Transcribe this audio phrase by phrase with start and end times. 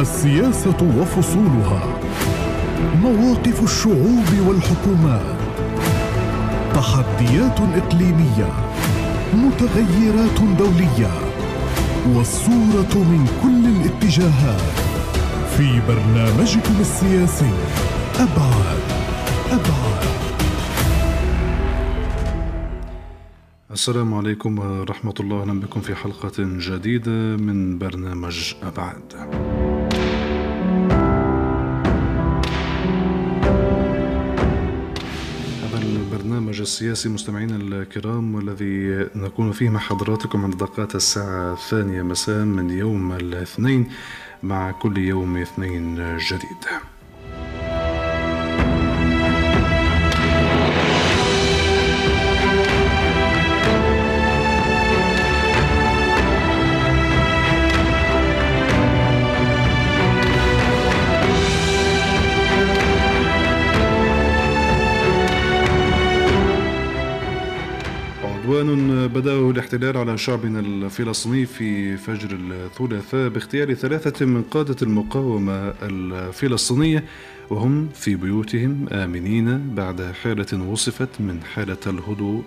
[0.00, 2.00] السياسة وفصولها.
[3.02, 5.36] مواقف الشعوب والحكومات.
[6.74, 8.52] تحديات إقليمية.
[9.34, 11.10] متغيرات دولية.
[12.14, 14.60] والصورة من كل الاتجاهات.
[15.56, 17.52] في برنامجكم السياسي.
[18.14, 18.82] أبعاد.
[19.50, 20.04] أبعاد.
[23.70, 25.42] السلام عليكم ورحمة الله.
[25.42, 29.53] أهلا بكم في حلقة جديدة من برنامج أبعاد.
[36.64, 43.12] السياسي مستمعينا الكرام والذي نكون فيه مع حضراتكم عند دقات الساعة الثانية مساء من يوم
[43.12, 43.90] الاثنين
[44.42, 46.64] مع كل يوم اثنين جديد.
[68.54, 77.04] عدوان بدأه الاحتلال على شعبنا الفلسطيني في فجر الثلاثاء باغتيال ثلاثة من قادة المقاومة الفلسطينية
[77.50, 82.42] وهم في بيوتهم آمنين بعد حالة وصفت من حالة الهدوء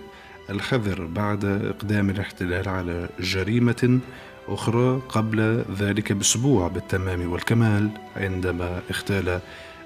[0.50, 4.00] الحذر بعد إقدام الاحتلال على جريمة
[4.47, 9.39] أخرى قبل ذلك بأسبوع بالتمام والكمال عندما اغتال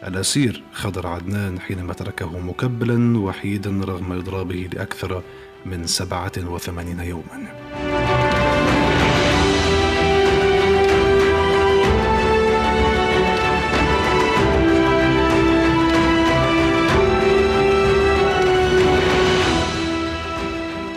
[0.08, 5.24] الأسير خضر عدنان حينما تركه مكبلا وحيدا رغم إضرابه لأكثر
[5.66, 7.48] من سبعة وثمانين يوما.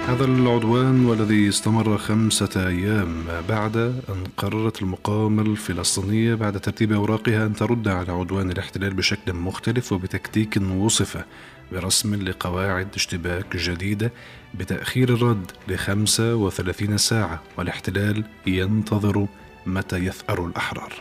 [0.08, 7.54] هذا العدوان والذي استمر خمسة أيام بعد أن قررت المقاومة الفلسطينية بعد ترتيب أوراقها أن
[7.54, 11.24] ترد على عدوان الاحتلال بشكل مختلف وبتكتيك وصف
[11.72, 14.12] برسم لقواعد اشتباك جديدة
[14.54, 19.26] بتأخير الرد لخمسة وثلاثين ساعة والاحتلال ينتظر
[19.66, 20.92] متى يثأر الأحرار.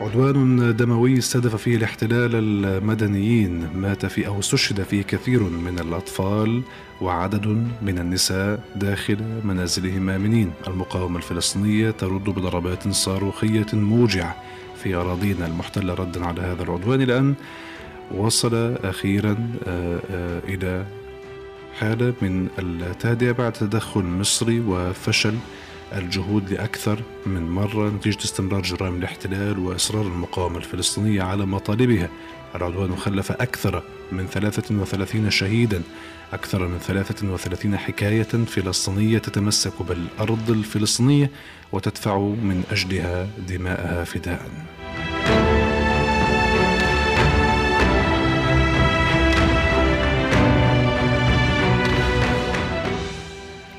[0.00, 3.68] عدوان دموي استهدف فيه الاحتلال المدنيين.
[3.76, 6.62] مات فيه أو استشهد فيه كثير من الأطفال.
[7.00, 7.46] وعدد
[7.82, 14.36] من النساء داخل منازلهم آمنين المقاومة الفلسطينية ترد بضربات صاروخية موجعة
[14.82, 15.94] في أراضينا المحتلة.
[15.94, 17.34] ردا على هذا العدوان لأن
[18.10, 19.36] وصل أخيرا
[20.48, 20.84] إلى
[21.78, 25.34] حالة من التهدئة بعد تدخل مصري وفشل
[25.92, 32.08] الجهود لأكثر من مرة نتيجة استمرار جرائم الاحتلال وإصرار المقاومة الفلسطينية على مطالبها.
[32.54, 33.82] العدوان خلف أكثر
[34.12, 35.82] من 33 شهيدا.
[36.34, 41.30] أكثر من 33 حكاية فلسطينية تتمسك بالأرض الفلسطينية
[41.72, 44.50] وتدفع من أجلها دماءها فداءً.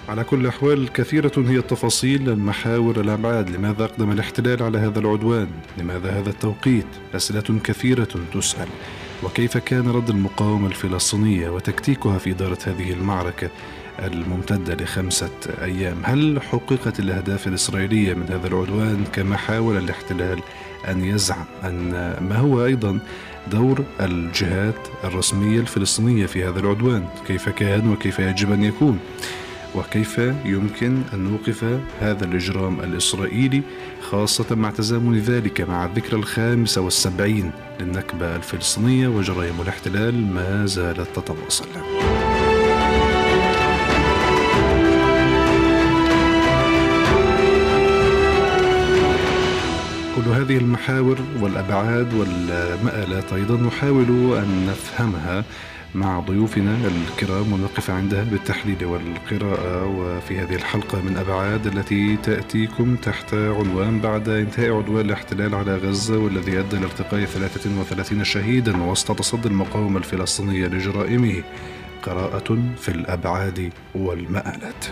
[0.10, 3.50] على كل الأحوال كثيرة هي التفاصيل المحاور الأبعاد.
[3.50, 8.68] لماذا أقدم الاحتلال على هذا العدوان؟ لماذا هذا التوقيت؟ أسئلة كثيرة تسأل.
[9.24, 13.50] وكيف كان رد المقاومة الفلسطينية وتكتيكها في إدارة هذه المعركة
[14.00, 15.30] الممتدة لخمسة
[15.62, 20.40] أيام؟ هل حققت الأهداف الإسرائيلية من هذا العدوان كما حاول الاحتلال
[20.88, 21.92] أن يزعم أن
[22.30, 23.00] ما هو أيضا
[23.52, 29.00] دور الجهات الرسمية الفلسطينية في هذا العدوان؟ كيف كان وكيف يجب أن يكون؟
[29.76, 31.66] وكيف يمكن أن نوقف
[32.02, 33.62] هذا الإجرام الإسرائيلي
[34.02, 41.66] خاصة مع تزامن ذلك مع الذكرى الخامسة والسبعين للنكبة الفلسطينية وجرائم الاحتلال ما زالت تتواصل.
[50.16, 55.44] كل هذه المحاور والأبعاد والمآلات أيضا نحاول أن نفهمها
[55.96, 63.34] مع ضيوفنا الكرام ونقف عندها بالتحليل والقراءة وفي هذه الحلقة من أبعاد التي تأتيكم تحت
[63.34, 69.98] عنوان بعد انتهاء عدوان الاحتلال على غزة والذي أدى لارتقاء 33 شهيدا وسط تصدي المقاومة
[69.98, 71.44] الفلسطينية لجرائمه
[72.04, 74.86] قراءة في الأبعاد والمآلات.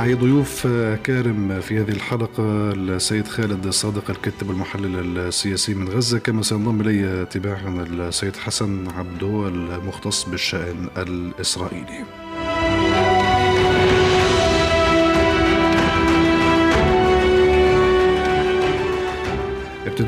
[0.00, 0.66] معي ضيوف
[1.04, 6.18] كارم في هذه الحلقة السيد خالد صادق الكاتب المحلل السياسي من غزة.
[6.18, 12.04] كما سينضم إلي تباعا السيد حسن عبدو المختص بالشأن الإسرائيلي.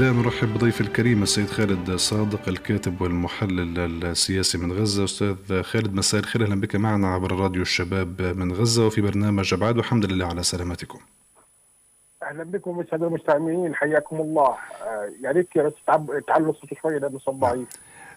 [0.00, 6.44] ارحب بضيف الكريم السيد خالد صادق الكاتب والمحلل السياسي من غزة أستاذ خالد مساء الخير
[6.44, 10.98] أهلا بك معنا عبر راديو الشباب من غزة وفي برنامج ابعاد والحمد لله على سلامتكم.
[12.22, 15.72] أهلا بكم الساده المستمعين حياكم الله آه، يا ريت بس
[16.26, 17.68] تعلوا الصوت شوية لأنه صوت ضعيف.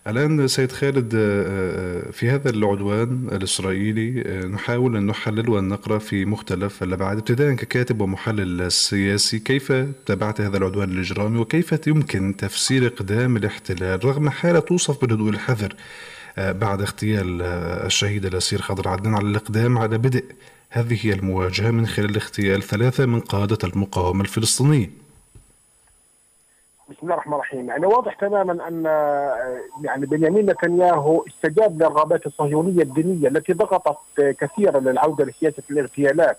[0.08, 5.98] الآن سيد خالد آه، آه، في هذا العدوان الإسرائيلي آه، نحاول أن نحلل وأن نقرأ
[5.98, 9.72] في مختلف الأبعاد ابتداء ككاتب ومحلل سياسي كيف
[10.06, 15.76] تابعت هذا العدوان الإجرامي وكيف يمكن تفسير إقدام الاحتلال رغم حالة توصف بالهدوء الحذر
[16.38, 17.42] بعد اغتيال
[17.86, 20.26] الشهيد الأسير خضر عدنان على الإقدام على بدء
[20.70, 25.05] هذه المواجهة من خلال اغتيال ثلاثة من قادة المقاومة الفلسطينية.
[26.90, 27.70] بسم الله الرحمن الرحيم.
[27.70, 28.86] يعني واضح تماما أن
[29.84, 36.38] يعني بنيامين نتنياهو استجاب للرغبات الصهيونية الدينية التي ضغطت كثيرا للعودة لسياسة الاغتيالات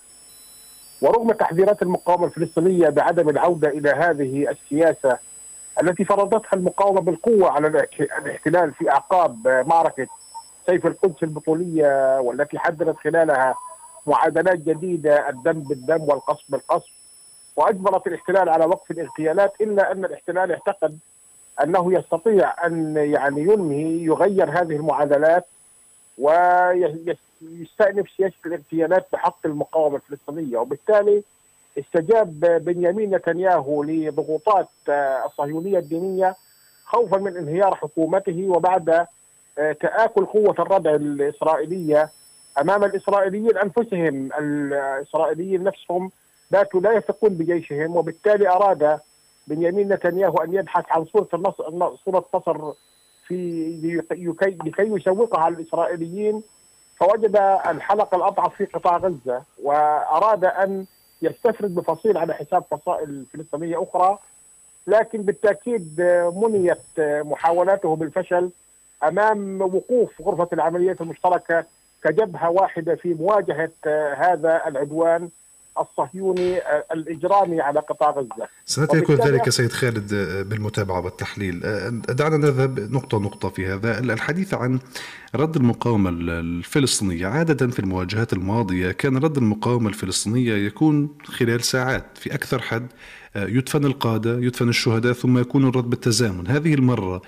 [1.01, 5.17] ورغم تحذيرات المقاومة الفلسطينية بعدم العودة إلى هذه السياسة
[5.83, 7.67] التي فرضتها المقاومة بالقوة على
[8.25, 10.07] الاحتلال في أعقاب معركة
[10.65, 13.55] سيف القدس البطولية والتي حددت خلالها
[14.07, 16.89] معادلات جديدة الدم بالدم والقصف بالقصف
[17.57, 20.99] وأجبرت الاحتلال على وقف الاغتيالات إلا أن الاحتلال اعتقد
[21.63, 25.45] أنه يستطيع أن يعني ينهي يغير هذه المعادلات
[26.17, 30.57] ويستأنف سياسة الاغتيالات بحق المقاومة الفلسطينية.
[30.57, 31.23] وبالتالي
[31.79, 34.67] استجاب بنيامين نتنياهو لضغوطات
[35.25, 36.35] الصهيونية الدينية
[36.85, 39.07] خوفا من انهيار حكومته وبعد
[39.55, 42.09] تآكل قوة الردع الإسرائيلية
[42.61, 44.29] أمام الإسرائيليين أنفسهم.
[44.39, 46.11] الإسرائيليين نفسهم
[46.51, 48.99] باتوا لا يثقون بجيشهم وبالتالي أراد
[49.47, 52.73] بنيامين نتنياهو أن يبحث عن صورة النصر صورة نصر
[53.27, 56.43] في لكي, لكي يسوقها على الإسرائيليين.
[56.95, 57.35] فوجد
[57.65, 60.85] الحلقة الأضعف في قطاع غزة وأراد أن
[61.21, 64.17] يستفرد بفصيل على حساب فصائل فلسطينية أخرى
[64.87, 66.01] لكن بالتأكيد
[66.35, 68.49] منيت محاولاته بالفشل
[69.03, 71.65] أمام وقوف غرفة العمليات المشتركة
[72.03, 73.71] كجبهة واحدة في مواجهة
[74.17, 75.29] هذا العدوان.
[75.81, 78.47] الصهيوني آه، الإجرامي على قطاع غزة.
[78.65, 81.61] سيكون ذلك سيد خالد آه، بالمتابعة والتحليل.
[81.63, 84.79] آه، دعنا نذهب نقطة نقطة في هذا، الحديث عن
[85.35, 92.33] رد المقاومة الفلسطينية، عادة في المواجهات الماضية كان رد المقاومة الفلسطينية يكون خلال ساعات في
[92.33, 92.87] أكثر حد
[93.35, 97.21] يدفن القادة، يدفن الشهداء ثم يكون الرد بالتزامن، هذه المرة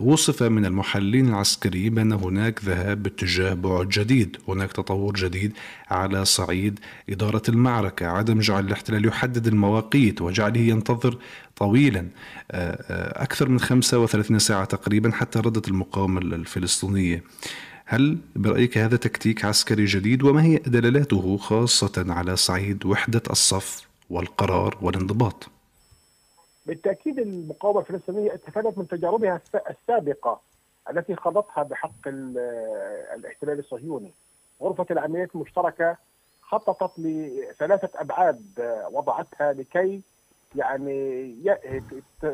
[0.00, 4.36] وصف من المحللين العسكريين بأن هناك ذهاب باتجاه بعد جديد.
[4.48, 5.52] هناك تطور جديد
[5.90, 6.80] على صعيد
[7.10, 8.06] إدارة المعركة.
[8.06, 11.18] عدم جعل الاحتلال يحدد المواقيت وجعله ينتظر
[11.56, 12.00] طويلا
[12.50, 17.22] آه، آه، أكثر من 35 ساعة تقريبا حتى ردت المقاومة الفلسطينية.
[17.84, 24.78] هل برأيك هذا تكتيك عسكري جديد؟ وما هي دلالاته خاصة على صعيد وحدة الصف والقرار
[24.82, 25.55] والانضباط؟
[26.66, 29.40] بالتأكيد المقاومة الفلسطينية استفادت من تجاربها
[29.70, 30.40] السابقة
[30.90, 32.08] التي خاضتها بحق
[33.14, 34.12] الاحتلال الصهيوني.
[34.62, 35.96] غرفة العمليات المشتركة
[36.42, 38.42] خططت لثلاثة أبعاد
[38.92, 40.02] وضعتها لكي
[40.56, 41.34] يعني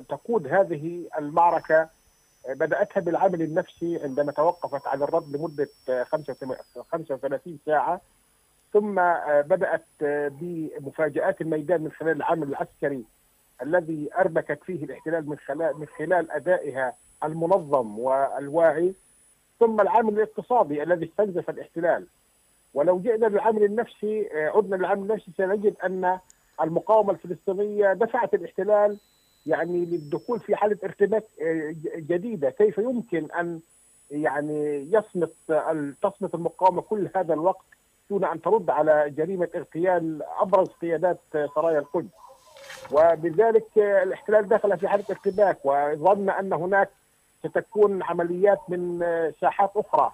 [0.09, 1.89] تقود هذه المعركة
[2.49, 5.69] بدأتها بالعامل النفسي عندما توقفت عن الرد لمدة
[6.91, 8.01] 35 ساعة
[8.73, 8.95] ثم
[9.43, 9.85] بدأت
[10.41, 13.05] بمفاجآت الميدان من خلال العامل العسكري
[13.63, 16.93] الذي أربكت فيه الاحتلال من خلال من خلال أدائها
[17.25, 18.95] المنظم والواعي
[19.61, 22.07] ثم العامل الاقتصادي الذي استنزف الاحتلال.
[22.75, 26.19] ولو جئنا للعامل النفسي آه، عدنا للعامل النفسي سنجد أن
[26.63, 28.99] المقاومة الفلسطينية دفعت الاحتلال
[29.47, 32.51] يعني للدخول في حالة ارتباك آه، جديدة.
[32.51, 33.61] كيف يمكن أن
[34.11, 35.33] يعني يصمت
[36.03, 37.65] تصمت المقاومة كل هذا الوقت
[38.11, 41.21] دون أن ترد على جريمة اغتيال أبرز قيادات
[41.55, 42.09] سرايا القدس؟
[42.93, 46.89] وبذلك الاحتلال دخل في حالة ارتباك وظن أن هناك
[47.45, 49.05] ستكون عمليات من
[49.41, 50.13] ساحات أخرى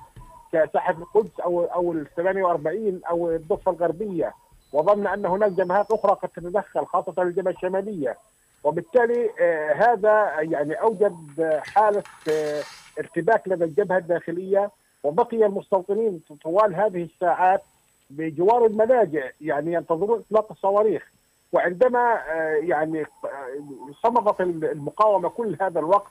[0.53, 4.35] كساحة القدس أو أو ال 48 أو الضفة الغربية.
[4.73, 8.17] وظن أن هناك جبهات أخرى قد تتدخل خاصة الجبهة الشمالية.
[8.65, 11.17] وبالتالي آه، هذا يعني أوجد
[11.61, 12.63] حالة آه،
[12.99, 14.71] ارتباك لدى الجبهة الداخلية.
[15.03, 17.63] وبقي المستوطنين طوال هذه الساعات
[18.11, 21.11] بجوار الملاجئ يعني ينتظرون إطلاق الصواريخ.
[21.53, 26.11] وعندما آه، يعني آه، صمدت المقاومة كل هذا الوقت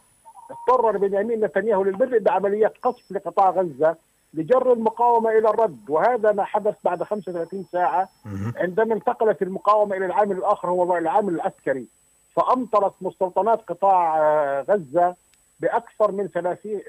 [0.51, 3.95] اضطر بنيامين نتنياهو للبدء بعمليات قصف لقطاع غزة
[4.33, 5.89] لجر المقاومة إلى الرد.
[5.89, 8.09] وهذا ما حدث بعد 35 ساعة
[8.55, 11.87] عندما انتقلت المقاومة إلى العامل الآخر هو العامل العسكري
[12.35, 15.15] فأمطرت مستوطنات قطاع آه، غزة
[15.59, 16.27] بأكثر من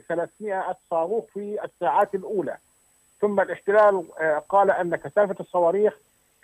[0.09, 2.57] 300 صاروخ في الساعات الأولى.
[3.21, 4.05] ثم الاحتلال
[4.49, 5.95] قال أن كثافة الصواريخ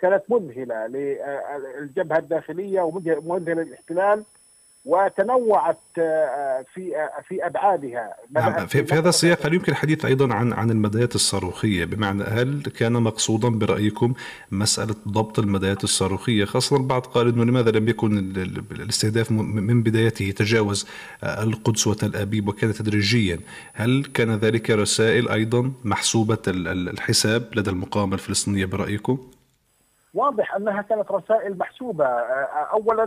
[0.05, 4.23] كانت مذهلة للجبهة الداخلية ومذهله للاحتلال
[4.85, 8.15] وتنوعت آه، في آه، في أبعادها.
[8.31, 12.63] نعم في, في هذا السياق هل يمكن الحديث أيضا عن عن المدايات الصاروخية؟ بمعنى هل
[12.79, 14.13] كان مقصودا برأيكم
[14.51, 18.17] مسألة ضبط المدايات الصاروخية؟ خاصة البعض قال إنه لماذا لم يكن
[18.71, 20.87] الاستهداف من بدايته تجاوز
[21.23, 23.39] آه، القدس وتل أبيب وكان تدريجيا.
[23.73, 29.17] هل كان ذلك رسائل أيضا محسوبة الحساب لدى المقاومة الفلسطينية برأيكم؟
[30.15, 32.05] واضح أنها كانت رسائل محسوبة.
[32.05, 33.03] اولا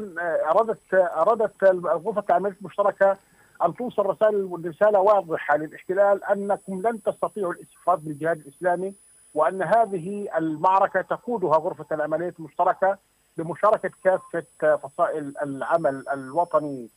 [0.51, 3.17] اردت اردت غرفه العمليات المشتركة
[3.65, 8.95] أن توصل رسائل رساله واضحة للاحتلال أنكم لن تستطيعوا الاستفادة بالجهاد الإسلامي
[9.35, 12.99] وأن هذه المعركة تقودها غرفة العمليات المشتركة
[13.37, 16.89] بمشاركه كافة فصائل العمل الوطني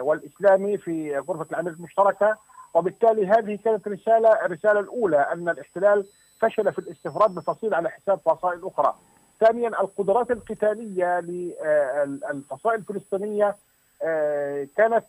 [0.00, 2.36] والإسلامي في غرفة العمليات المشتركة.
[2.74, 6.06] وبالتالي هذه كانت رسالة الرسالة الأولى أن الاحتلال
[6.40, 8.94] فشل في الاستفراد بفصيل على حساب فصائل أخرى.
[9.40, 13.56] ثانيا القدرات القتالية للفصائل الفلسطينية
[14.02, 15.04] آه، كانت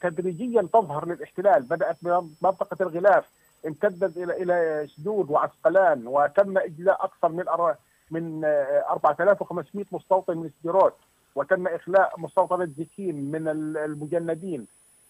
[0.00, 1.62] تدريجيا تظهر للاحتلال.
[1.62, 3.24] بدأت بمنطقه الغلاف
[3.66, 7.44] امتدت إلى إلى سدود وعسقلان وتم إجلاء أكثر من
[8.10, 10.94] من 4500 آه، مستوطن من سديروت
[11.34, 14.66] وتم إخلاء مستوطنه زكين من المجندين.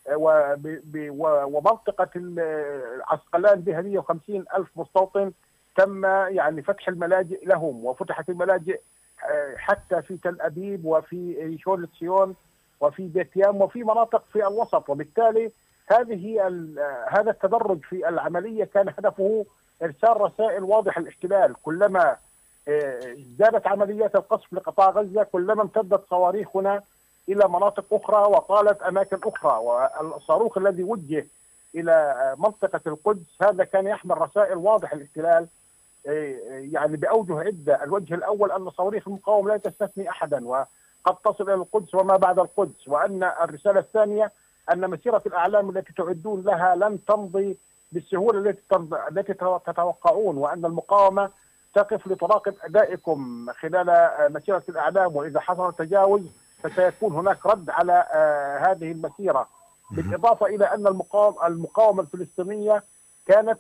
[0.09, 0.57] آه،
[1.47, 2.11] ومنطقة
[3.09, 5.33] عسقلان بها 150 ألف مستوطن.
[5.77, 8.81] تم يعني فتح الملاجئ لهم وفتحت الملاجئ
[9.25, 12.35] آه، حتى في تل أبيب وفي شول سيون
[12.81, 14.91] وفي بيت يام وفي مناطق في الوسط.
[14.91, 15.51] وبالتالي
[15.87, 16.47] هذه
[17.09, 19.47] هذا التدرج في العملية كان هدفه
[19.83, 21.55] إرسال رسائل واضحة للاحتلال.
[21.63, 22.17] كلما
[22.69, 26.83] آه، زادت عمليات القصف لقطاع غزة كلما امتدت صواريخنا
[27.29, 29.59] إلى مناطق أخرى وطالت أماكن أخرى.
[29.59, 31.27] والصاروخ الذي وجه
[31.75, 35.47] إلى منطقة القدس هذا كان يحمل رسائل واضحة للاحتلال.
[36.07, 41.95] يعني بأوجه عدة، الوجه الأول أن صواريخ المقاومه لا تستثني احدا وقد تصل إلى القدس
[41.95, 44.33] وما بعد القدس، وأن الرسالة الثانية
[44.73, 47.57] أن مسيرة الأعلام التي تعدون لها لن تمضي
[47.93, 48.77] بالسهولة التي
[49.11, 49.35] التي
[49.67, 51.31] تتوقعون وأن المقاومة
[51.75, 56.23] تقف لتراقب أدائكم خلال مسيرة الأعلام وإذا حصل تجاوز
[56.63, 59.49] فسيكون هناك رد على آه، هذه المسيرة.
[59.91, 60.87] بالإضافة إلى أن
[61.47, 62.83] المقاومة الفلسطينية
[63.27, 63.59] كانت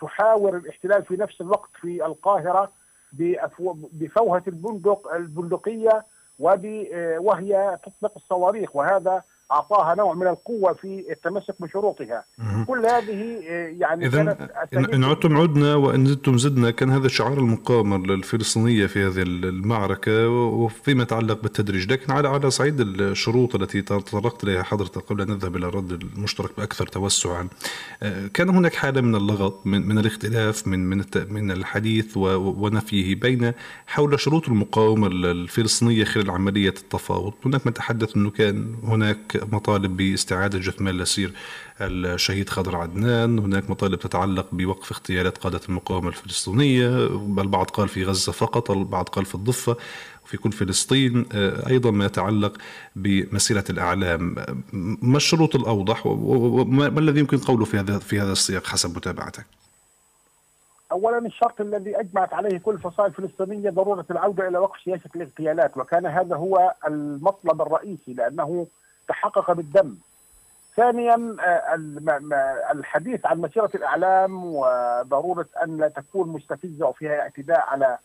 [0.00, 2.70] تحاور الاحتلال في نفس الوقت في القاهرة
[3.92, 6.04] بفوهة البندق البندقية
[6.38, 8.76] وهي تطلق الصواريخ.
[8.76, 12.24] وهذا أعطاها نوع من القوة في التمسك بشروطها.
[12.66, 17.96] كل هذه آه، يعني اذا إن عدتم عدنا وإن زدتم زدنا كان هذا شعار المقاومه
[17.96, 21.92] الفلسطينيه في هذه المعركة وفيما يتعلق بالتدريج.
[21.92, 26.50] لكن على على صعيد الشروط التي تطرقت إليها حضرتك قبل أن نذهب إلى الرد المشترك
[26.58, 27.48] بأكثر توسعا
[28.02, 33.52] آه، كان هناك حالة من اللغط من, من الاختلاف من من من الحديث ونفيه بين
[33.86, 37.32] حول شروط المقاومة الفلسطينية خلال عملية التفاوض.
[37.46, 41.32] هناك من تحدث إنه كان هناك مطالب باستعادة جثمان الأسير
[41.80, 43.38] الشهيد خضر عدنان.
[43.38, 47.06] هناك مطالب تتعلق بوقف اغتيالات قادة المقاومة الفلسطينية.
[47.38, 49.76] البعض قال في غزة فقط البعض قال في الضفة
[50.24, 51.26] وفي كل فلسطين.
[51.68, 52.58] أيضا ما يتعلق
[52.96, 54.34] بمسيرة الأعلام.
[55.02, 59.46] ما الشروط الأوضح وما الذي يمكن قوله في هذا في هذا السياق حسب متابعتك؟
[60.92, 66.06] اولا الشرط الذي أجمعت عليه كل الفصائل الفلسطينيه ضرورة العودة إلى وقف سياسة الاغتيالات وكان
[66.06, 68.66] هذا هو المطلب الرئيسي لأنه
[69.08, 69.96] تحقق بالدم.
[70.76, 71.74] ثانيا آه،
[72.72, 77.98] الحديث عن مسيرة الإعلام وضرورة أن لا تكون مستفزة وفيها اعتداء على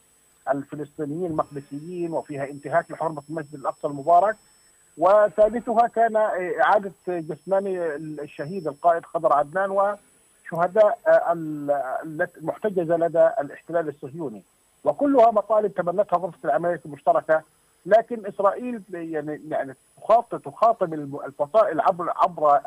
[0.50, 4.36] الفلسطينيين المقدسيين وفيها انتهاك لحرمة المسجد الأقصى المبارك.
[4.98, 6.15] وثالثها كان
[6.62, 7.67] إعادة جثمان
[8.19, 11.33] الشهيد القائد خضر عدنان وشهداء آه،
[12.38, 14.43] المحتجزة لدى الاحتلال الصهيوني.
[14.83, 17.41] وكلها مطالب تبنتها غرفة العمليات المشتركة
[17.85, 20.93] لكن إسرائيل يعني يعني تخاطب تخاطب
[21.25, 22.61] الفصائل عبر عبر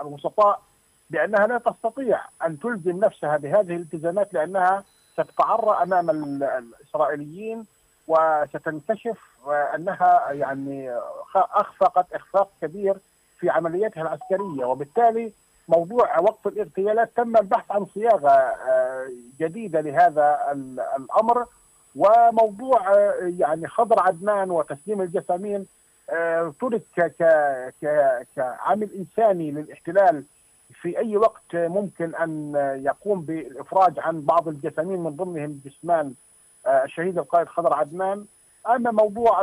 [0.00, 0.62] الوسطاء
[1.10, 6.10] بأنها لا تستطيع أن تلزم نفسها بهذه الالتزامات لأنها ستتعرى أمام
[6.42, 7.66] الإسرائيليين
[8.08, 9.18] وستنكشف
[9.74, 10.98] انها يعني
[11.34, 12.96] أخفقت إخفاق كبير
[13.38, 14.64] في عملياتها العسكرية.
[14.64, 15.32] وبالتالي
[15.68, 19.06] موضوع وقف الاغتيالات تم البحث عن صياغة آه،
[19.40, 20.38] جديدة لهذا
[20.98, 21.46] الأمر.
[21.96, 25.66] وموضوع آه، يعني خضر عدنان وتسليم الجسامين
[26.10, 26.82] آه، ترك
[28.36, 30.24] كعامل إنساني للاحتلال
[30.82, 32.52] في أي وقت ممكن أن
[32.84, 36.14] يقوم بالإفراج عن بعض الجسامين من ضمنهم جسمان
[36.66, 38.24] آه، الشهيد القائد خضر عدنان.
[38.66, 39.42] أما موضوع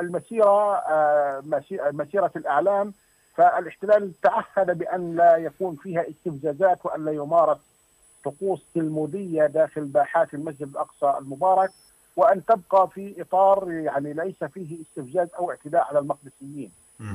[0.00, 0.82] المسيرة
[1.92, 2.92] مسيرة الإعلام
[3.36, 7.58] فالاحتلال تعهد بأن لا يكون فيها استفزازات وأن لا يمارس
[8.24, 11.70] طقوس تلمودية داخل باحات المسجد الأقصى المبارك
[12.16, 16.70] وأن تبقى في إطار يعني ليس فيه استفزاز أو اعتداء على المقدسيين.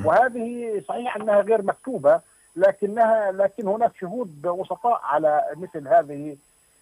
[0.05, 2.21] وهذه صحيح أنها غير مكتوبة
[2.55, 6.37] لكنها لكن هناك شهود وسطاء على مثل هذه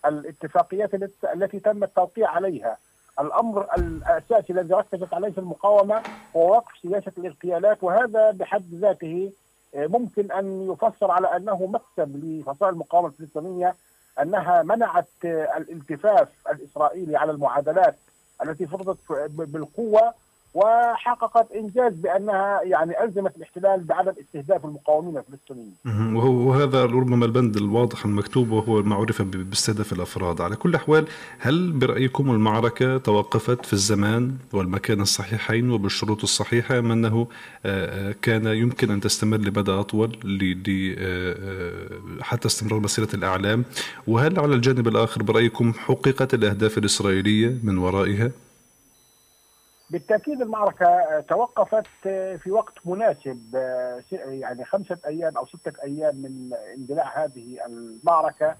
[0.05, 0.89] الاتفاقيات
[1.33, 2.77] التي تم التوقيع عليها.
[3.19, 6.01] الأمر الأساسي الذي ركزت عليه المقاومة
[6.35, 9.31] هو وقف سياسة الاغتيالات وهذا بحد ذاته
[9.75, 13.75] ممكن أن يفسر على أنه مكسب لفصائل المقاومة الفلسطينية
[14.21, 17.95] أنها منعت الالتفاف الإسرائيلي على المعادلات
[18.43, 18.97] التي فرضت
[19.29, 20.13] بالقوة
[20.55, 25.75] وحققت إنجاز بأنها يعني ألزمت الاحتلال بعدم استهداف المقاومين الفلسطينيين.
[26.15, 31.07] وهذا ربما البند الواضح المكتوب وهو ما عرف باستهداف الأفراد، على كل الاحوال
[31.39, 37.27] هل برأيكم المعركة توقفت في الزمان والمكان الصحيحين وبالشروط الصحيحة أم أنه
[37.65, 40.17] آه، آه، كان يمكن أن تستمر لمدى أطول
[40.99, 41.87] آه،
[42.21, 43.63] حتى استمرار مسيرة الإعلام؟
[44.07, 48.31] وهل على الجانب الآخر برأيكم حققت الأهداف الإسرائيلية من ورائها؟
[49.89, 51.87] بالتأكيد المعركة توقفت
[52.37, 53.55] في وقت مناسب
[54.11, 58.55] يعني خمسة أيام أو ستة أيام من اندلاع هذه المعركة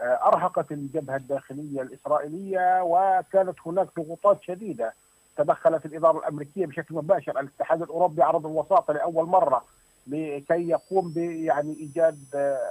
[0.00, 4.92] أرهقت الجبهة الداخلية الإسرائيلية وكانت هناك ضغوطات شديدة
[5.36, 7.40] تدخلت الإدارة الأمريكية بشكل مباشر.
[7.40, 9.64] الاتحاد الأوروبي عرض الوساطة لأول مرة
[10.06, 12.18] لكي يقوم يعني إيجاد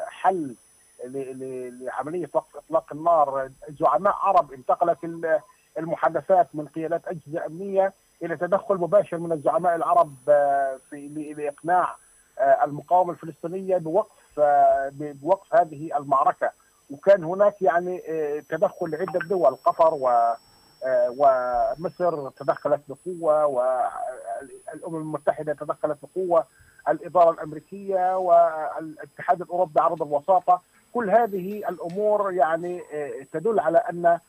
[0.07, 0.55] حل
[1.05, 3.49] لعملية وقف إطلاق النار.
[3.79, 4.97] زعماء عرب انتقلت
[5.77, 11.95] المحادثات من قيادات أجهزة أمنية إلى تدخل مباشر من الزعماء العرب آه، في لإقناع
[12.39, 16.51] آه، المقاومة الفلسطينية بوقف آه، بوقف هذه المعركة.
[16.89, 18.01] وكان هناك يعني
[18.49, 20.33] تدخل لعدة دول قطر و
[21.17, 26.45] ومصر تدخلت بقوة والامم المتحدة تدخلت بقوة
[26.89, 30.61] الإدارة الأمريكية والاتحاد الأوروبي عرض الوساطة.
[30.93, 32.81] كل هذه الأمور يعني
[33.31, 34.19] تدل على أن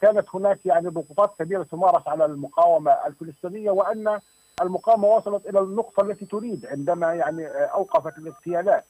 [0.00, 4.20] كانت هناك يعني ضغوطات كبيرة تمارس على المقاومة الفلسطينية وأن
[4.62, 8.84] المقاومة وصلت إلى النقطة التي تريد عندما يعني آه، أوقفت الاغتيالات.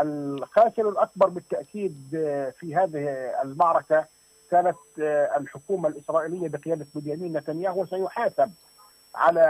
[0.00, 3.08] الخاسر الأكبر بالتأكيد آه، في هذه
[3.42, 4.04] المعركة
[4.50, 4.76] كانت
[5.36, 8.50] الحكومة الإسرائيلية بقيادة بنيامين نتنياهو وسيحاسب
[9.14, 9.40] على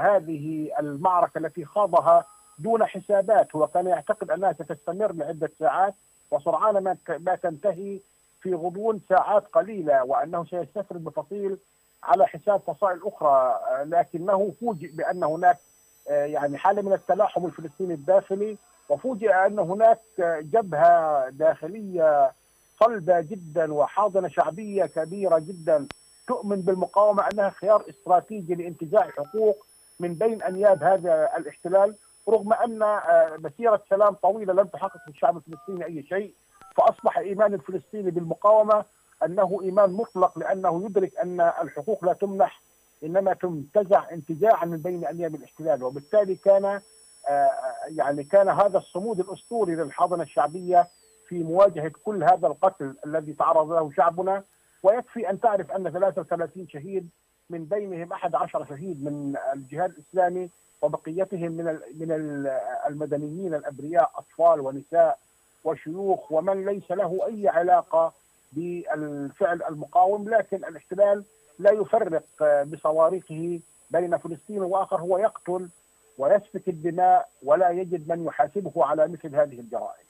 [0.00, 2.24] هذه المعركة التي خاضها
[2.58, 5.94] دون حسابات هو كان يعتقد أنها ستستمر لعدة ساعات
[6.30, 8.00] وسرعان ما تنتهي
[8.42, 11.58] في غضون ساعات قليلة وأنه سيستفرد بفصيل
[12.02, 15.58] على حساب فصائل أخرى لكنه فوجئ بأن هناك
[16.08, 18.56] آه، يعني حالة من التلاحم الفلسطيني الداخلي
[18.88, 20.00] وفوجئ أن هناك
[20.40, 22.32] جبهة داخلية
[22.80, 25.86] صلبة جدا وحاضنة شعبية كبيرة جدا
[26.26, 29.66] تؤمن بالمقاومة أنها خيار استراتيجي لانتزاع حقوق
[30.00, 31.94] من بين أنياب هذا الاحتلال
[32.28, 36.34] رغم أن آه، مسيرة سلام طويلة لم تحقق للشعب الفلسطيني أي شيء.
[36.76, 38.84] فأصبح ايمان الفلسطيني بالمقاومة
[39.24, 42.62] أنه إيمان مطلق لأنه يدرك أن الحقوق لا تمنح
[43.04, 45.84] إنما تنتزع انتزاعا من بين انياب الاحتلال.
[45.84, 46.80] وبالتالي كان
[47.28, 47.50] آه،
[47.88, 50.88] يعني كان هذا الصمود الأسطوري للحاضنه الشعبية
[51.28, 54.42] في مواجهة كل هذا القتل الذي تعرض له شعبنا.
[54.82, 57.08] ويكفي أن تعرف أن 33 شهيد
[57.50, 60.50] من بينهم 11 شهيد من الجهاد الإسلامي
[60.82, 62.12] وبقيتهم من من
[62.86, 65.18] المدنيين الأبرياء أطفال ونساء.
[65.64, 68.12] وشيوخ ومن ليس له أي علاقة
[68.52, 71.24] بالفعل المقاوم لكن الاحتلال
[71.58, 72.22] لا يفرق
[72.64, 75.68] بصواريخه بين فلسطين وآخر هو يقتل
[76.18, 80.04] ويسفك الدماء ولا يجد من يحاسبه على مثل هذه الجرائم.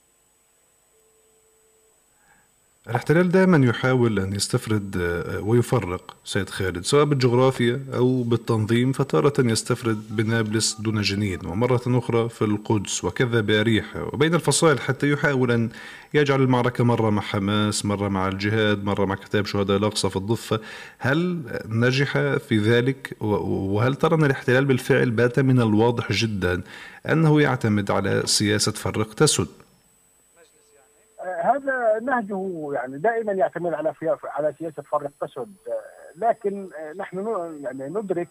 [2.88, 10.16] الاحتلال دائما يحاول أن يستفرد آه، ويفرق سيد خالد سواء بالجغرافيا أو بالتنظيم فتارة يستفرد
[10.16, 14.10] بنابلس دون جنين ومرة أخرى في القدس وكذا بأريحة.
[14.12, 15.70] وبين الفصائل حتى يحاول أن
[16.14, 20.60] يجعل المعركة مرة مع حماس مرة مع الجهاد مرة مع كتاب شهداء الأقصى في الضفة.
[20.98, 22.12] هل نجح
[22.48, 26.62] في ذلك؟ وهل ترى أن الاحتلال بالفعل بات من الواضح جدا
[27.06, 29.61] أنه يعتمد على سياسة فرق تسد؟
[31.24, 35.54] هذا نهجه يعني دائما يعتمد على على سياسة فرق تسد
[36.16, 37.18] لكن نحن
[37.62, 38.28] يعني ندرك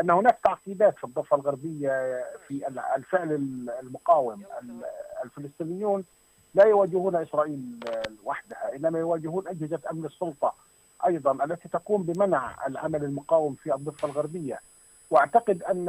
[0.00, 3.32] أن هناك تعقيدات في الضفة الغربية في الفعل
[3.82, 4.42] المقاوم.
[5.24, 6.04] الفلسطينيون
[6.54, 7.80] لا يواجهون إسرائيل
[8.24, 10.54] وحدها إنما يواجهون أجهزة أمن السلطة
[11.06, 14.60] أيضا التي تقوم بمنع العمل المقاوم في الضفة الغربية.
[15.10, 15.88] وأعتقد أن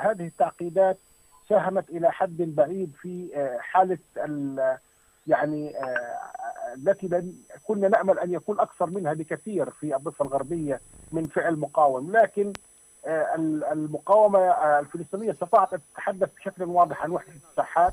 [0.00, 0.96] هذه التعقيدات
[1.48, 3.28] ساهمت إلى حد بعيد في
[3.60, 3.98] حالة
[5.26, 6.18] يعني آه،
[6.74, 7.32] التي
[7.64, 10.80] كنا نأمل أن يكون أكثر منها بكثير في الضفة الغربية
[11.12, 12.52] من فعل مقاوم، لكن
[13.06, 13.34] آه،
[13.72, 17.92] المقاومة آه، الفلسطينية استطاعت أن تتحدث بشكل واضح عن وحدة الساحات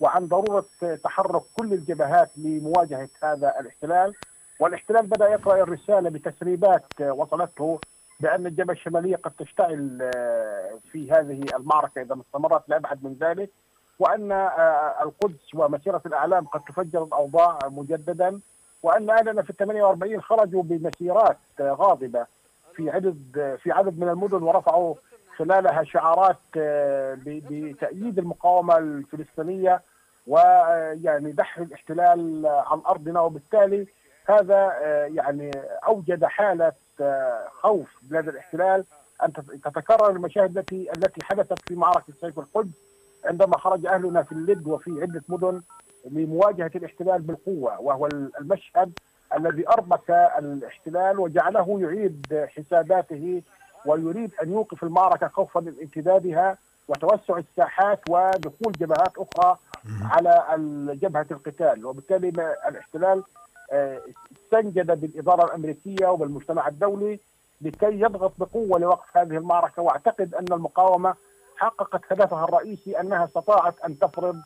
[0.00, 0.64] وعن ضرورة
[1.04, 4.14] تحرك كل الجبهات لمواجهة هذا الاحتلال.
[4.60, 7.80] والاحتلال بدأ يقرأ الرسالة بتسريبات وصلته
[8.20, 10.10] بأن الجبهة الشمالية قد تشتعل
[10.92, 13.50] في هذه المعركة إذا استمرت لابعد من ذلك.
[13.98, 14.32] وأن
[15.02, 18.40] القدس ومسيرة الأعلام قد تفجر الأوضاع مجددا
[18.82, 22.26] وأن اهلنا في ال 48 خرجوا بمسيرات غاضبة
[22.76, 24.94] في عدد في عدد من المدن ورفعوا
[25.36, 26.36] خلالها شعارات
[27.26, 29.82] بتأييد المقاومة الفلسطينية
[30.26, 33.20] ويعني دحر الاحتلال عن أرضنا.
[33.20, 33.86] وبالتالي
[34.28, 34.72] هذا
[35.06, 35.50] يعني
[35.86, 36.72] أوجد حالة
[37.60, 38.84] خوف بلاد الاحتلال
[39.22, 39.32] أن
[39.64, 42.93] تتكرر المشاهد التي التي حدثت في معركة سيف القدس.
[43.24, 45.60] عندما خرج أهلنا في اللد وفي عدة مدن
[46.10, 48.06] لمواجهة الاحتلال بالقوة وهو
[48.40, 48.92] المشهد
[49.36, 53.42] الذي أربك الاحتلال وجعله يعيد حساباته
[53.86, 56.56] ويريد أن يوقف المعركة خوفا من امتدادها
[56.88, 59.58] وتوسع الساحات ودخول جبهات أخرى
[60.02, 60.44] على
[61.02, 61.86] جبهة القتال.
[61.86, 62.28] وبالتالي
[62.68, 63.22] الاحتلال
[64.32, 67.20] استنجد بالإدارة الأمريكية وبالمجتمع الدولي
[67.60, 69.82] لكي يضغط بقوة لوقف هذه المعركة.
[69.82, 71.14] واعتقد أن المقاومة
[71.56, 74.36] حققت هدفها الرئيسي أنها استطاعت أن تفرض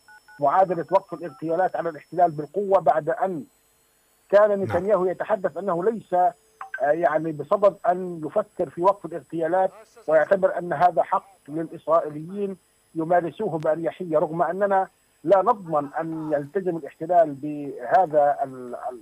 [0.41, 3.45] معادلة وقف الاغتيالات على الاحتلال بالقوة بعد أن
[4.31, 6.15] كان نتنياهو يتحدث أنه ليس
[6.83, 9.71] يعني بصدد أن يفكر في وقف الاغتيالات
[10.07, 12.57] ويعتبر أن هذا حق للإسرائيليين
[12.95, 14.89] يمارسوه بأريحية رغم أننا
[15.25, 18.37] لا نضمن أن يلتزم الاحتلال بهذا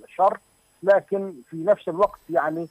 [0.05, 0.41] الشرط
[0.83, 2.69] لكن في نفس الوقت يعني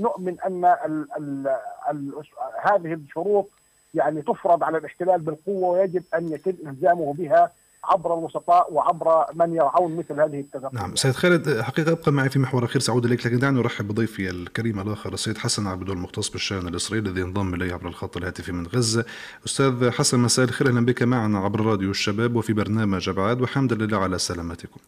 [0.00, 1.48] نؤمن أن ال ال
[1.90, 2.22] ال
[2.62, 3.48] هذه الشروط
[3.94, 7.52] يعني تفرض على الاحتلال بالقوة ويجب أن يتم إلزامه بها
[7.84, 12.38] عبر الوسطاء وعبر من يرعون مثل هذه التدخلات نعم سيد خالد حقيقة أبقى معي في
[12.38, 16.68] محور أخير سأعود إليك لكن دعني أرحب بضيفي الكريم الآخر السيد حسن عبدو المختص بالشأن
[16.68, 19.04] الإسرائيلي الذي انضم إلي عبر الخط الهاتفي من غزة.
[19.46, 23.98] أستاذ حسن مساء الخير أهلا بك معنا عبر راديو الشباب وفي برنامج أبعاد وحمد لله
[23.98, 24.80] على سلامتكم.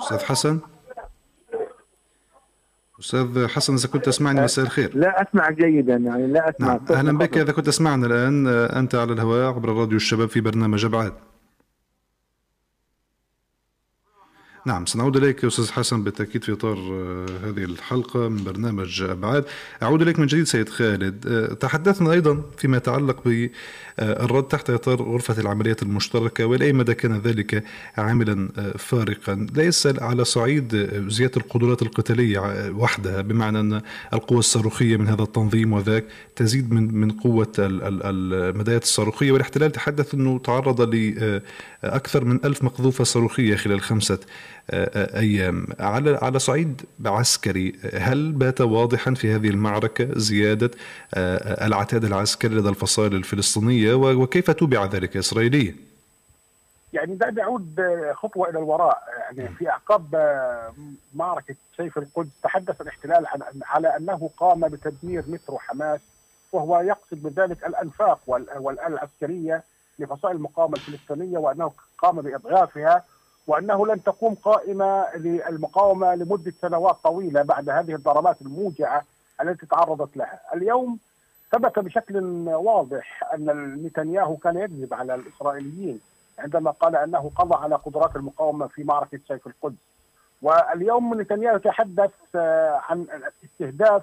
[0.00, 0.60] أستاذ حسن؟
[3.02, 4.90] أستاذ حسن إذا كنت تسمعني مساء الخير.
[4.94, 6.80] لا أسمع جيدا يعني لا أسمع نعم.
[6.90, 7.38] أهلا بك.
[7.38, 11.12] إذا كنت تسمعنا الآن أنت على الهواء عبر راديو الشباب في برنامج أبعاد.
[14.66, 16.78] نعم سنعود إليك أستاذ حسن بالتأكيد في إطار
[17.44, 19.44] هذه الحلقة من برنامج أبعاد.
[19.82, 21.56] أعود إليك من جديد سيد خالد.
[21.60, 27.64] تحدثنا أيضا فيما يتعلق بالرد تحت إطار غرفة العمليات المشتركة وإلى أي مدى كان ذلك
[27.96, 28.48] عاملا
[28.78, 33.80] فارقا؟ ليس على صعيد زيادة القدرات القتالية وحدها بمعنى أن
[34.12, 36.04] القوة الصاروخية من هذا التنظيم وذاك
[36.36, 39.32] تزيد من من قوة المدايات الصاروخية.
[39.32, 44.18] والاحتلال تحدث أنه تعرض لأكثر من ألف مقذوفة صاروخية خلال خمسة
[44.70, 45.66] أيام.
[45.80, 50.70] على على صعيد عسكري هل بات واضحا في هذه المعركة زيادة
[51.66, 55.74] العتاد العسكري لدى الفصائل الفلسطينية وكيف تبع ذلك اسرائيليا؟
[56.92, 57.80] يعني دعني أعود
[58.14, 59.02] خطوة إلى الوراء.
[59.36, 60.06] يعني في أعقاب
[61.14, 66.00] معركة سيف القدس تحدث الاحتلال عن على أنه قام بتدمير مترو حماس
[66.52, 68.20] وهو يقصد بذلك الأنفاق
[68.60, 69.62] والآلة العسكريه
[69.98, 73.04] لفصائل المقاومة الفلسطينية وأنه قام باضعافها
[73.46, 79.04] وأنه لن تقوم قائمة للمقاومة لمدة سنوات طويلة بعد هذه الضربات الموجعة
[79.42, 80.40] التي تعرضت لها.
[80.54, 80.98] اليوم
[81.52, 82.16] ثبت بشكل
[82.48, 86.00] واضح أن نتنياهو كان يكذب على الإسرائيليين
[86.38, 89.76] عندما قال أنه قضى على قدرات المقاومة في معركة سيف القدس.
[90.42, 92.10] واليوم نتنياهو يتحدث
[92.88, 93.06] عن
[93.44, 94.02] استهداف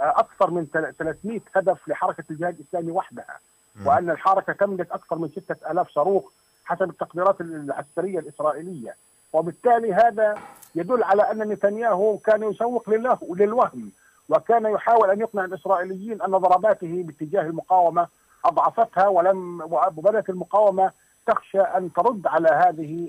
[0.00, 0.66] أكثر من
[0.98, 3.38] 300 هدف لحركة الجهاد الإسلامي وحدها
[3.84, 6.32] وأن الحركة تملك أكثر من 6000 صاروخ
[6.64, 8.94] حسب التقديرات العسكرية الإسرائيلية.
[9.32, 10.38] وبالتالي هذا
[10.74, 12.90] يدل على أن نتنياهو كان يسوق
[13.30, 13.92] للوهم
[14.28, 18.06] وكان يحاول أن يقنع الإسرائيليين أن ضرباته باتجاه المقاومة
[18.44, 19.62] أضعفتها ولم
[19.96, 20.90] وبدأت المقاومة
[21.26, 23.08] تخشى أن ترد على هذه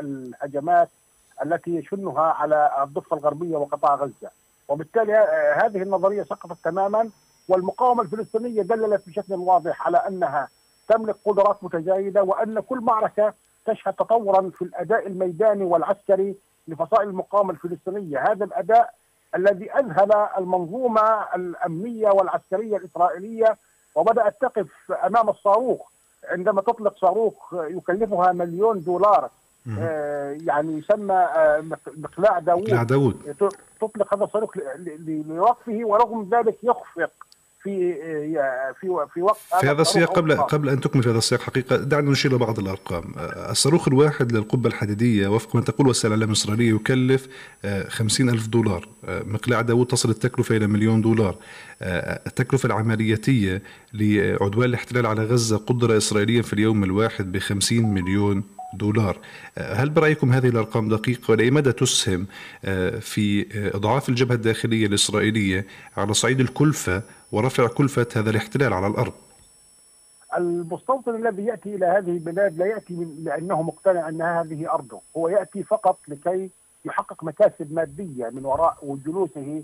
[0.00, 0.88] الهجمات
[1.44, 4.30] التي يشنها على الضفة الغربية وقطاع غزة.
[4.68, 5.12] وبالتالي
[5.62, 7.10] هذه النظرية سقطت تماما
[7.48, 10.48] والمقاومة الفلسطينية دللت بشكل واضح على أنها
[10.88, 13.34] تملك قدرات متزايده وأن كل معركة
[13.66, 16.34] تشهد تطورا في الأداء الميداني والعسكري
[16.68, 18.94] لفصائل المقاومة الفلسطينية، هذا الأداء
[19.34, 23.56] الذي أذهل المنظومة الأمنية والعسكرية الإسرائيلية
[23.94, 25.94] وبدات تقف أمام الصاروخ.
[26.28, 29.30] عندما تطلق صاروخ يكلفها مليون دولار
[29.78, 31.64] آه يعني يسمى آه
[31.96, 32.62] مقلاع داوود.
[32.64, 33.36] مقلاع داوود.
[33.80, 34.56] تطلق هذا الصاروخ
[35.06, 37.10] لوقفه ورغم ذلك يخفق
[37.64, 37.94] في
[38.80, 42.10] في في وقت في هذا السياق قبل قبل أن تكمل في هذا السياق حقيقة دعنا
[42.10, 43.04] نشير لبعض الأرقام.
[43.50, 47.28] الصاروخ الواحد للقبة الحديدية وفق ما تقول وسائل الإعلام الاسرائيليه يكلف
[47.88, 48.88] خمسين ألف دولار.
[49.08, 51.36] مقلاع داوود تصل التكلفة إلى مليون دولار.
[52.26, 59.18] التكلفة العملياتية لعدوان الاحتلال على غزة قدر اسرائيليا في اليوم الواحد ب 50 مليون دولار.
[59.58, 62.26] هل برأيكم هذه الأرقام دقيقة؟ ولأي مدى تسهم
[63.00, 67.02] في إضعاف الجبهة الداخلية الإسرائيلية على صعيد الكلفة
[67.34, 69.12] ورفع كلفة هذا الاحتلال على الأرض.
[70.36, 75.62] المستوطن الذي يأتي إلى هذه البلاد لا يأتي لأنه مقتنع أن هذه أرضه، هو يأتي
[75.62, 76.50] فقط لكي
[76.84, 79.62] يحقق مكاسب مادية من وراء جلوسه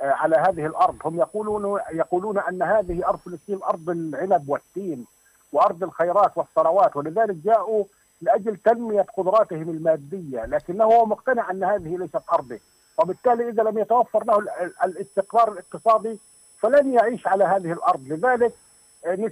[0.00, 5.06] آه، على هذه الأرض، هم يقولون يقولون أن هذه أرض فلسطين أرض العنب والتين
[5.52, 7.84] وأرض الخيرات والثروات ولذلك جاءوا
[8.22, 12.58] لأجل تنمية قدراتهم المادية، لكنه هو مقتنع أن هذه ليست أرضه،
[12.98, 14.38] وبالتالي إذا لم يتوفر له
[14.84, 16.18] الاستقرار الاقتصادي
[16.60, 18.52] فلن يعيش على هذه الأرض، لذلك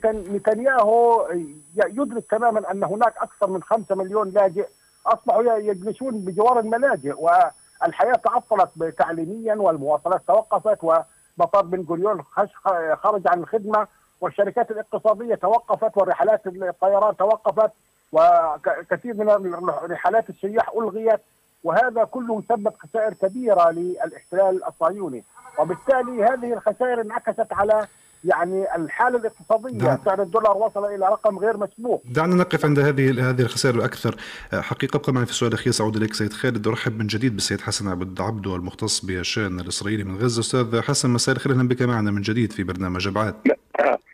[0.04, 1.28] نتنياهو
[1.76, 4.66] يدرك تماما أن هناك أكثر من خمسة مليون لاجئ
[5.06, 12.22] أصبحوا يجلسون بجوار الملاجئ والحياة تعطلت تعليميا والمواصلات توقفت ومطار بن غوريون
[12.94, 13.86] خرج عن الخدمة
[14.20, 17.70] والشركات الاقتصادية توقفت ورحلات الطيران توقفت
[18.12, 21.20] وكثير من رحلات السياح ألغيت.
[21.64, 25.24] وهذا كله سبب خسائر كبيرة للاحتلال الصهيوني.
[25.58, 27.86] وبالتالي هذه الخسائر انعكست على
[28.24, 29.78] يعني الحالة الاقتصادية.
[29.78, 29.96] دع...
[30.04, 32.02] سعر الدولار وصل إلى رقم غير مسبوق.
[32.04, 34.16] دعنا نقف عند هذه هذه الخسائر الأكثر.
[34.52, 35.72] حقيقة ابقى معي في السؤال الأخير.
[35.72, 36.68] سأعود إليك سيد خالد.
[36.68, 40.40] أرحب من جديد بالسيد حسن عبد عبدو المختص بالشان الإسرائيلي من غزة.
[40.40, 41.52] أستاذ حسن مساء الخير.
[41.52, 43.34] أهلا بك معنا من جديد في برنامج أبعاد.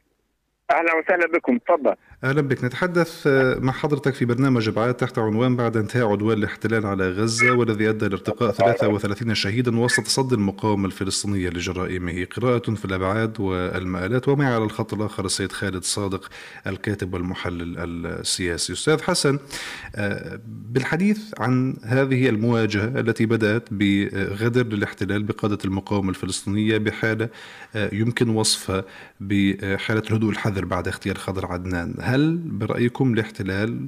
[0.74, 1.58] أهلا وسهلا بكم.
[1.58, 1.94] تفضل.
[2.24, 2.64] أهلا بك.
[2.64, 7.52] نتحدث آه، مع حضرتك في برنامج ابعاد تحت عنوان بعد انتهاء عدوان الاحتلال على غزة
[7.52, 12.24] والذي أدى لارتقاء 33 شهيدا وسط تصدي المقاومة الفلسطينية لجرائمه.
[12.24, 16.28] قراءة في الأبعاد والمآلات ومعي على الخط الآخر السيد خالد صادق
[16.66, 18.72] الكاتب والمحلل السياسي.
[18.72, 19.38] أستاذ حسن
[19.96, 27.28] آه، بالحديث عن هذه المواجهة التي بدأت بغدر للاحتلال بقادة المقاومة الفلسطينية بحالة
[27.76, 28.84] آه، يمكن وصفها
[29.20, 33.86] بحالة الهدوء الحذر بعد اغتيال خضر عدنان هل برأيكم الاحتلال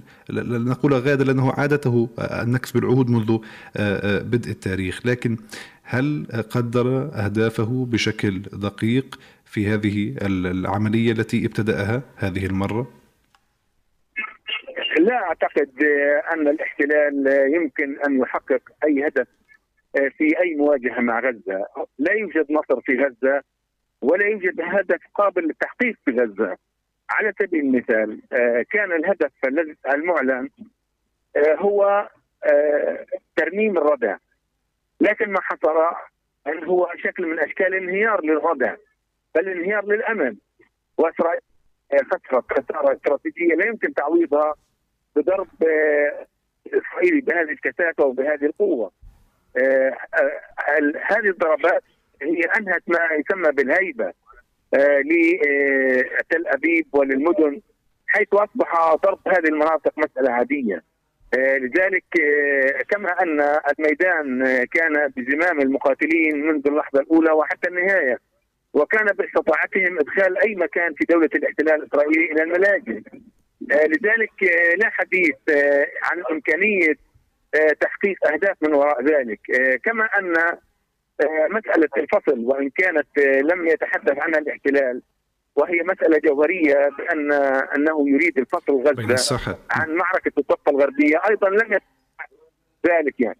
[0.68, 3.38] نقول غادة لأنه عادته النكس بالعهود منذ آه،
[3.76, 5.36] آه، بدء التاريخ لكن
[5.82, 12.92] هل قدر أهدافه بشكل دقيق في هذه العملية التي ابتدأها هذه المرة؟
[14.98, 15.70] لا أعتقد
[16.32, 19.26] أن الاحتلال يمكن أن يحقق أي هدف
[20.18, 21.66] في أي مواجهة مع غزة
[21.98, 23.42] لا يوجد نصر في غزة
[24.02, 26.56] ولا يوجد هدف قابل للتحقيق في غزة.
[27.10, 29.32] على سبيل المثال آه، كان الهدف
[29.94, 30.50] المعلن
[31.36, 32.10] آه، هو
[32.44, 33.06] آه،
[33.36, 34.16] ترميم الردع
[35.00, 35.96] لكن ما حصل
[36.46, 38.74] أن هو شكل من أشكال انهيار للردع
[39.34, 40.36] بل انهيار للأمن.
[40.98, 41.40] وإسرائيل
[41.92, 44.54] خسرت خسارة استراتيجية لا يمكن تعويضها
[45.16, 45.48] بضرب
[46.66, 48.90] إسرائيلي بهذه الكثافة وبهذه القوة.
[51.02, 51.82] هذه الضربات
[52.22, 54.12] هي أنهت ما يسمى بالهيبة
[54.74, 57.60] آه، لتل أبيب وللمدن
[58.06, 60.82] حيث أصبح ضرب هذه المناطق مسألة عادية.
[61.38, 68.18] آه، لذلك آه، كما أن الميدان كان بزمام المقاتلين منذ اللحظة الأولى وحتى النهاية
[68.72, 73.00] وكان باستطاعتهم إدخال أي مكان في دولة الاحتلال الإسرائيلي إلى الملاجئ.
[73.60, 74.42] لذلك
[74.78, 75.36] لا حديث
[76.02, 76.94] عن إمكانية
[77.80, 79.40] تحقيق أهداف من وراء ذلك.
[79.84, 80.58] كما أن آه،
[81.50, 85.02] مسألة الفصل وإن كانت آه، لم يتحدث عنها الاحتلال
[85.56, 87.32] وهي مسألة جوهرية بأن
[87.76, 91.16] أنه يريد الفصل غزة عن معركة الضفة الغربية.
[91.28, 91.80] أيضا لم
[92.86, 93.36] ذلك يعني.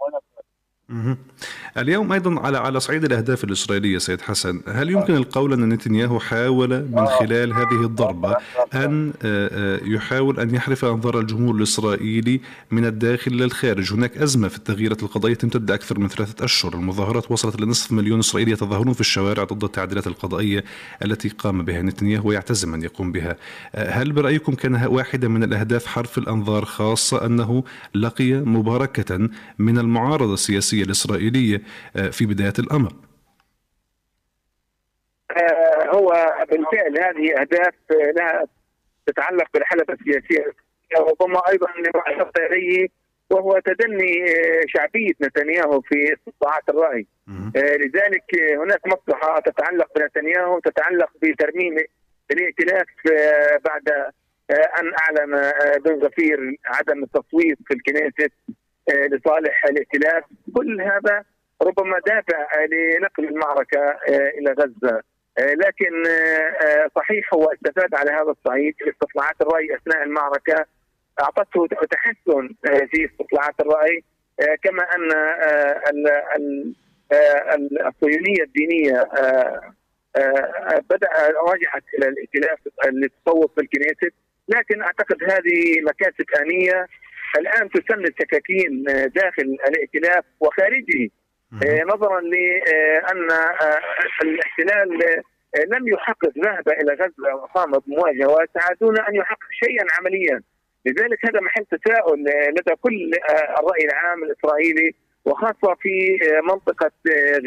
[1.78, 6.88] اليوم أيضا على على صعيد الأهداف الإسرائيلية سيد حسن، هل يمكن القول أن نتنياهو حاول
[6.92, 8.36] من خلال هذه الضربة
[8.74, 14.56] أن آه، آه، يحاول أن يحرف أنظار الجمهور الإسرائيلي من الداخل للخارج، هناك أزمة في
[14.56, 19.44] التغييرات القضائيه تمتد أكثر من ثلاثة أشهر، المظاهرات وصلت لنصف مليون إسرائيلي يتظاهرون في الشوارع
[19.44, 20.64] ضد التعديلات القضائية
[21.04, 23.36] التي قام بها نتنياهو ويعتزم أن يقوم بها.
[23.74, 30.34] آه، هل برأيكم كان واحدة من الأهداف حرف الأنظار خاصة أنه لقي مباركة من المعارضة
[30.34, 31.65] السياسية الإسرائيلية
[32.10, 32.92] في بداية الأمر.
[35.30, 38.44] آه، هو بالفعل هذه أهداف لها
[39.06, 40.52] تتعلق بالحلبة السياسية.
[40.98, 42.88] ربما أيضا لما أشرت إليه
[43.30, 47.06] وهو تدني آه، شعبية نتنياهو في استطلاعات الرأي.
[47.56, 48.24] لذلك
[48.62, 51.76] هناك مصلحة تتعلق بنتنياهو تتعلق بترميم
[52.30, 52.86] الائتلاف
[53.64, 53.88] بعد
[54.50, 55.52] أن أعلن
[55.84, 58.32] بن غفير عدم التصويت في الكنيست
[58.90, 60.24] آه، لصالح الائتلاف.
[60.54, 61.24] كل هذا
[61.62, 65.02] ربما دافع لنقل المعركة آه، إلى غزة.
[65.38, 66.04] آه، لكن
[66.96, 70.66] صحيح هو استفاد على هذا الصعيد استطلاعات الرأي أثناء المعركة.
[71.20, 72.54] أعطته تحسن
[72.90, 74.04] في استطلاعات الرأي
[74.62, 75.12] كما أن
[77.86, 79.08] الصهيونية الدينية
[80.90, 81.08] بدأ
[81.52, 84.14] رجعت إلى الائتلاف للتصوت في الكنيست
[84.48, 86.86] لكن أعتقد هذه مكاسب آنية.
[87.38, 91.10] الآن تسمى السكاكين داخل الائتلاف وخارجه.
[91.92, 93.28] نظرا لأن
[94.22, 94.88] الاحتلال
[95.66, 98.48] لم يحقق ذهب إلى غزة وقام بمواجهة
[98.80, 100.42] دون أن يحقق شيئا عمليا.
[100.86, 103.10] لذلك هذا محل تساؤل لدى كل
[103.58, 106.90] الرأي العام الإسرائيلي وخاصة في منطقة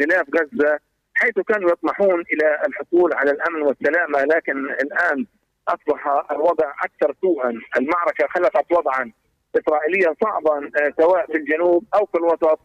[0.02, 0.78] غلاف غزة
[1.14, 5.26] حيث كانوا يطمحون إلى الحصول على الأمن والسلامة لكن الآن
[5.68, 9.12] أصبح الوضع أكثر سوءا، المعركة خلقت وضعا
[9.58, 12.60] اسرائيليا صعبا سواء في الجنوب أو في الوسط.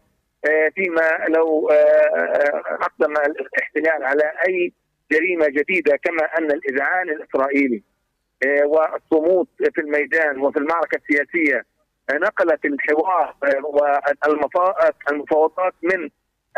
[0.74, 1.70] فيما لو
[2.80, 4.72] أقدم الاحتلال على أي
[5.12, 7.82] جريمة جديدة كما أن الإذعان الإسرائيلي
[8.64, 11.64] والصمود في الميدان وفي المعركة السياسية
[12.12, 13.34] نقلت الحوار
[15.08, 16.10] والمفاوضات من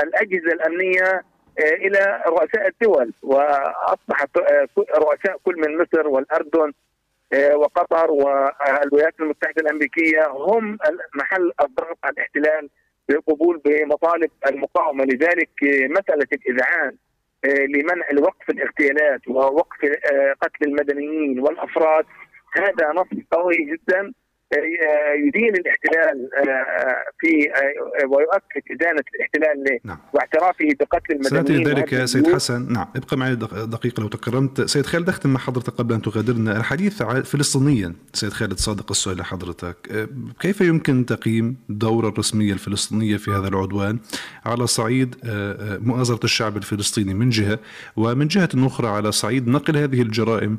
[0.02, 1.22] الأجهزة الأمنية
[1.60, 4.28] إلى رؤساء الدول وأصبحت
[4.96, 6.72] رؤساء كل من مصر والأردن
[7.54, 10.78] وقطر والولايات المتحدة الأمريكية هم
[11.14, 12.68] محل الضغط على الاحتلال
[13.08, 15.04] بالقبول بمطالب المقاومة.
[15.04, 15.50] لذلك
[15.90, 16.92] مسألة الإذعان
[17.44, 19.78] لمنع الوقف الاغتيالات ووقف
[20.42, 22.04] قتل المدنيين والأفراد
[22.56, 24.12] هذا نص قوي جدا.
[25.26, 26.28] يدين الاحتلال
[27.20, 27.48] في
[28.06, 29.98] ويؤكد إدانة الاحتلال نعم.
[30.12, 31.46] واعترافه بقتل المدنيين.
[31.46, 32.72] سناتي ذلك يا سيد حسن.
[32.72, 34.60] نعم ابقى معي دقيقة لو تكرمت.
[34.60, 36.56] سيد خالد أختم مع حضرتك قبل أن تغادرنا.
[36.56, 40.08] الحديث فلسطينيا سيد خالد صادق السؤال لحضرتك.
[40.40, 43.98] كيف يمكن تقييم الدورة الرسمية الفلسطينية في هذا العدوان
[44.46, 45.14] على صعيد
[45.84, 47.58] مؤازرة الشعب الفلسطيني من جهة
[47.96, 50.58] ومن جهة أخرى على صعيد نقل هذه الجرائم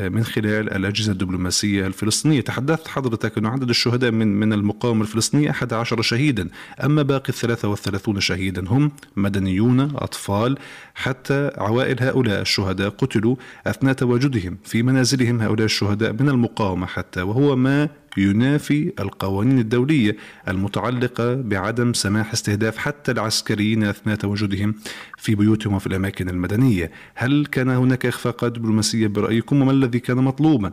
[0.00, 2.40] من خلال الأجهزة الدبلوماسية الفلسطينية.
[2.40, 6.48] تحدثت حضرتك أنه عدد الشهداء من من المقاومة الفلسطينية 11 شهيدا
[6.84, 10.58] أما باقي ال 33 شهيدا هم مدنيون أطفال
[10.94, 17.56] حتى عوائل هؤلاء الشهداء قتلوا أثناء تواجدهم في منازلهم هؤلاء الشهداء من المقاومة حتى وهو
[17.56, 20.16] ما ينافي القوانين الدولية
[20.48, 24.74] المتعلقة بعدم سماح استهداف حتى العسكريين أثناء تواجدهم
[25.16, 30.72] في بيوتهم وفي الأماكن المدنية هل كان هناك إخفاقات دبلوماسية برأيكم وما الذي كان مطلوبا؟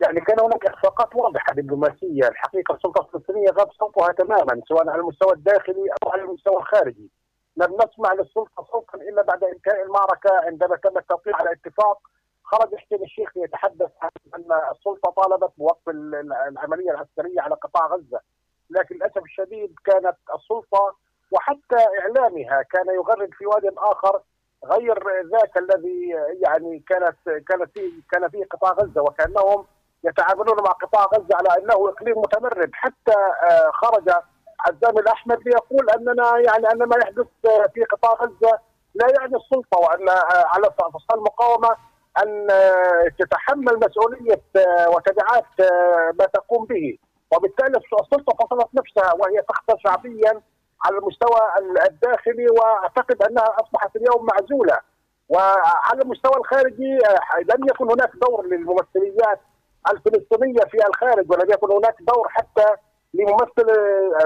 [0.00, 5.32] يعني كان هناك إخفاقات واضحة دبلوماسية، الحقيقة السلطة الفلسطينية غاب صوتها تماما سواء على المستوى
[5.32, 7.10] الداخلي أو على المستوى الخارجي.
[7.56, 11.98] لم نسمع للسلطة صوتا إلا بعد إنتهاء المعركة عندما تم التوقيع على اتفاق
[12.44, 18.20] خرج حسين الشيخ يتحدث عن أن السلطة طالبت بوقف العملية العسكرية على قطاع غزة،
[18.70, 20.96] لكن للأسف الشديد كانت السلطة
[21.30, 24.20] وحتى إعلامها كان يغرد في واد آخر
[24.64, 26.08] غير ذاك الذي
[26.46, 29.66] يعني كانت كانت فيه كان فيه قطاع غزة وكأنهم
[30.04, 32.70] يتعاملون مع قطاع غزة على أنه إقليم متمرد.
[32.72, 33.14] حتى
[33.72, 34.10] خرج
[34.60, 37.26] عزام الأحمد ليقول أننا يعني أن ما يحدث
[37.74, 38.58] في قطاع غزة
[38.94, 41.76] لا يعني السلطة وأن على فصل المقاومة
[42.22, 42.48] أن
[43.18, 44.42] تتحمل مسؤولية
[44.88, 45.46] وتبعات
[46.18, 46.98] ما تقوم به.
[47.36, 50.42] وبالتالي السلطة فصلت نفسها وهي تخسر شعبيا
[50.84, 51.40] على المستوى
[51.88, 54.78] الداخلي وأعتقد أنها أصبحت اليوم معزولة.
[55.28, 56.98] وعلى المستوى الخارجي
[57.54, 59.40] لم يكن هناك دور للممثليات
[59.92, 62.66] الفلسطينية في الخارج ولم يكن هناك دور حتى
[63.14, 63.70] لممثل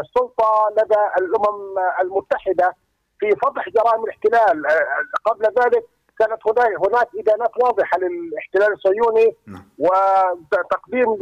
[0.01, 2.74] السلطة لدى الأمم المتحدة
[3.20, 4.62] في فضح جرائم الاحتلال.
[5.24, 5.85] قبل ذلك
[6.19, 6.41] كانت
[6.87, 9.37] هناك إدانات واضحة للاحتلال الصهيوني
[9.79, 11.19] وتقديم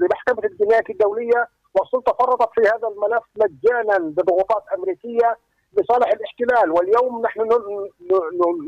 [0.00, 5.36] لمحكمة الجنايات الدولية والسلطة فرطت في هذا الملف مجانا بضغوطات أمريكية
[5.72, 6.70] لصالح الاحتلال.
[6.72, 7.40] واليوم نحن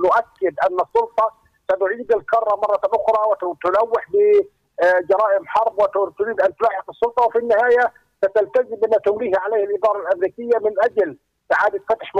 [0.04, 1.32] نؤكد أن السلطة
[1.64, 7.92] ستعيد الكرة مرة أخرى وتلوح بجرائم حرب وتريد أن تلاحق السلطة وفي النهاية
[8.24, 11.16] ستلتزم بما تمليه عليه الإدارة الأمريكية من أجل
[11.52, 12.12] إعادة فتح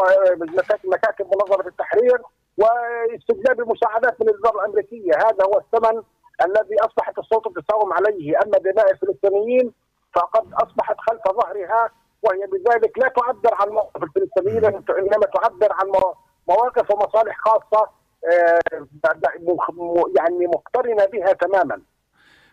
[0.85, 2.19] مكاتب منظمة التحرير
[2.59, 6.03] واستجلاب المساعدات من الاداره الأمريكية هذا هو الثمن
[6.45, 9.73] الذي أصبحت السلطه تساوم عليه أما دماء الفلسطينيين
[10.15, 11.91] فقد أصبحت خلف ظهرها
[12.23, 14.65] وهي بذلك لا تعبر عن موقف الفلسطينيين
[14.99, 15.93] إنما تعبر عن
[16.49, 17.89] مواقف ومصالح خاصة
[20.19, 21.83] يعني مقترنة بها تماما.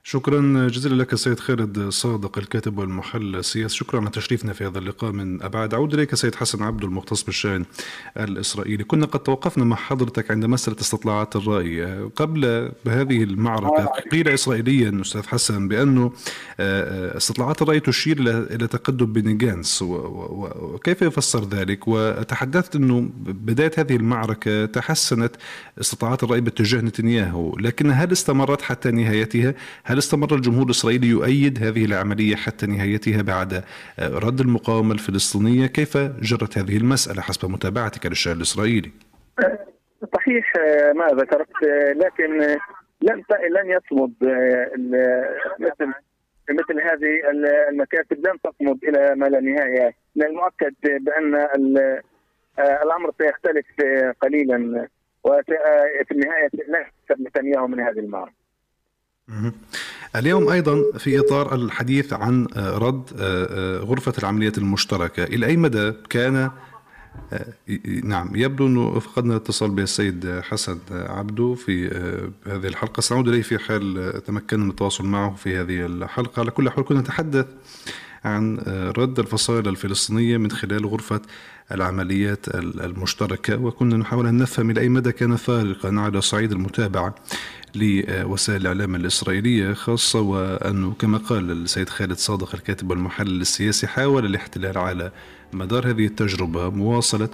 [0.07, 3.75] شكرا جزيلا لك سيد خالد صادق الكاتب والمحلل السياسي.
[3.75, 7.65] شكرا على تشريفنا في هذا اللقاء من أبعاد أعود إليك سيد حسن عبد المختص بالشأن
[8.17, 8.83] الإسرائيلي.
[8.83, 11.85] كنا قد توقفنا مع حضرتك عند مسألة استطلاعات الرأي.
[12.15, 16.11] قبل هذه المعركة قيل إسرائيليا أستاذ حسن بأنه
[16.59, 18.17] استطلاعات الرأي تشير
[18.51, 25.35] إلى تقدم بني جانس وكيف يفسر ذلك؟ وتحدثت أنه بداية هذه المعركة تحسنت
[25.81, 29.53] استطلاعات الرأي باتجاه نتنياهو لكن هل استمرت حتى نهايتها؟
[29.83, 33.63] هل استمر الجمهور الإسرائيلي يؤيد هذه العملية حتى نهايتها بعد
[33.99, 38.91] رد المقاومة الفلسطينية؟ كيف جرت هذه المسألة حسب متابعتك للشأن الإسرائيلي؟
[40.13, 40.53] صحيح
[40.95, 41.49] ما ذكرت
[41.95, 42.37] لكن
[43.01, 43.23] لن
[43.55, 44.13] لن يصمد
[45.59, 45.93] مثل
[46.49, 47.13] مثل هذه
[47.69, 49.93] المكاتب لن تصمد إلى ما لا نهاية.
[50.15, 51.35] من المؤكد بأن
[52.59, 53.65] الأمر سيختلف
[54.21, 54.87] قليلا
[55.23, 58.33] وفي النهاية لا يكسب نتنياهو من هذه المعركة.
[60.15, 63.21] اليوم أيضا في إطار الحديث عن رد
[63.83, 65.23] غرفة العمليات المشتركة.
[65.23, 66.51] إلى أي مدى كان
[68.03, 71.87] نعم يبدو أنه فقدنا الاتصال بالسيد حسن عبدو في
[72.47, 73.01] هذه الحلقة.
[73.01, 76.39] سنعود إليه في حال تمكنا من التواصل معه في هذه الحلقة.
[76.39, 77.45] على كل حال كنا نتحدث
[78.25, 78.57] عن
[78.97, 81.21] رد الفصائل الفلسطينية من خلال غرفة
[81.71, 83.57] العمليات المشتركة.
[83.57, 87.15] وكنا نحاول أن نفهم إلى أي مدى كان فارقا على صعيد المتابعة
[87.75, 94.77] لوسائل الإعلام الإسرائيلية خاصة وأنه كما قال السيد خالد صادق الكاتب والمحلل السياسي حاول الاحتلال
[94.77, 95.11] على
[95.53, 97.29] مدار هذه التجربة مواصلة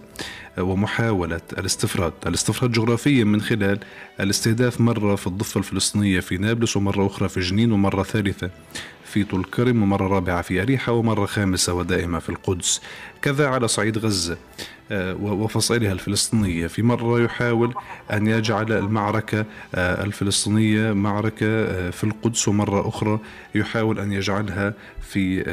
[0.58, 2.14] ومحاولة الاستفراد.
[2.28, 3.80] الاستفراد جغرافيا من خلال
[4.20, 8.50] الاستهداف مرة في الضفة الفلسطينية في نابلس ومرة أخرى في جنين ومرة ثالثة
[9.12, 12.82] في طول كرم ومرة رابعة في أريحة ومرة خامسة ودائمة في القدس.
[13.22, 14.38] كذا على صعيد غزة
[14.92, 16.68] آه، وفصائلها الفلسطينية.
[16.68, 17.74] في مرة يحاول
[18.12, 19.46] أن يجعل المعركة
[19.76, 23.20] آه، الفلسطينية معركة آه، في القدس ومرة أخرى
[23.56, 25.44] يحاول أن يجعلها في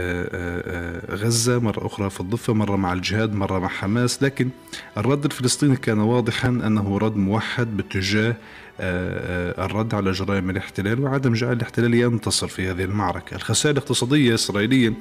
[1.11, 4.23] غزة مرة أخرى في الضفة مرة مع الجهاد مرة مع حماس.
[4.23, 4.49] لكن
[4.97, 8.37] الرد الفلسطيني كان واضحا أنه رد موحد باتجاه
[8.81, 13.35] الرد على جرائم الاحتلال وعدم جعل الاحتلال ينتصر في هذه المعركة.
[13.35, 14.93] الخسائر الاقتصادية الإسرائيلية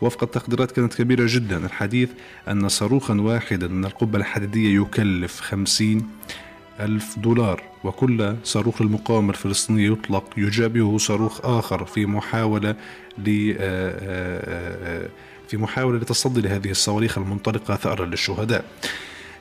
[0.00, 1.66] وفق التقديرات كانت كبيرة جدا.
[1.66, 2.10] الحديث
[2.48, 6.08] أن صاروخا واحدا من القبة الحديدية يكلف خمسين
[6.80, 12.74] ألف دولار وكل صاروخ المقاومة الفلسطينية يطلق يجابهه صاروخ آخر في محاولة
[13.18, 13.52] ل
[15.48, 18.64] في محاولة لتصدي لهذه الصواريخ المنطلقة ثأرا للشهداء.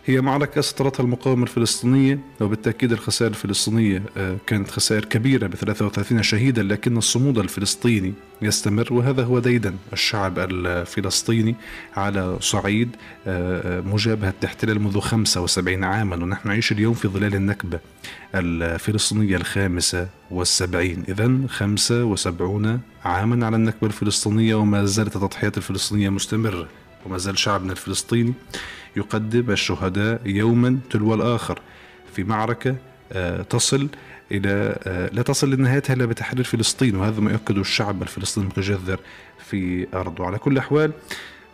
[0.05, 6.63] هي معركة سطرتها المقاومة الفلسطينية وبالتأكيد الخسائر الفلسطينية آه، كانت خسائر كبيرة ب 33 شهيدا
[6.63, 11.55] لكن الصمود الفلسطيني يستمر وهذا هو ديدا الشعب الفلسطيني
[11.95, 12.95] على صعيد
[13.27, 17.79] آه، آه، مجابهة الاحتلال منذ 75 عاما ونحن نعيش اليوم في ظلال النكبة
[18.35, 21.03] الفلسطينية الخامسة والسبعين.
[21.09, 26.67] إذا 75 عاما على النكبة الفلسطينية وما زالت التضحيات الفلسطينية مستمرة
[27.05, 28.33] وما زال شعبنا الفلسطيني
[28.95, 31.59] يقدم الشهداء يوما تلو الآخر
[32.13, 32.75] في معركة
[33.11, 33.87] آه، تصل
[34.31, 38.99] إلى آه، لا تصل لنهايتها إلا بتحرير فلسطين وهذا ما يؤكده الشعب الفلسطيني المتجذر
[39.39, 40.25] في أرضه.
[40.25, 40.91] على كل الأحوال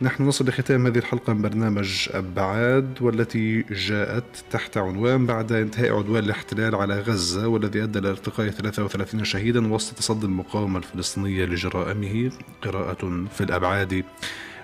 [0.02, 6.24] نحن نصل لختام هذه الحلقة من برنامج أبعاد والتي جاءت تحت عنوان بعد انتهاء عدوان
[6.24, 12.32] الاحتلال على غزة والذي أدى إلى ارتقاء 33 شهيدا وسط تصدي المقاومة الفلسطينية لجرائمه
[12.62, 14.04] قراءة في الأبعاد